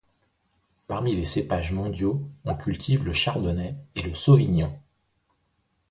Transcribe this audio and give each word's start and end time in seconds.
Parmi 0.87 1.15
les 1.15 1.25
cépages 1.25 1.73
mondiaux 1.73 2.27
on 2.45 2.55
cultive 2.55 3.05
le 3.05 3.13
chardonnay 3.13 3.75
et 3.93 4.01
le 4.01 4.15
sauvignon. 4.15 4.75